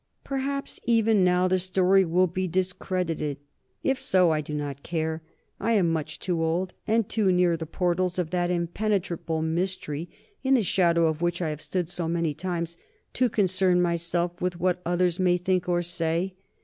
[0.23, 3.37] Perhaps even now the story will be discredited;
[3.83, 5.21] if so, I do not care.
[5.59, 10.09] I am much too old, and too near the portals of that impenetrable mystery,
[10.43, 12.77] in the shadow of which I have stood so many times,
[13.13, 16.33] to concern myself with what others may think or say.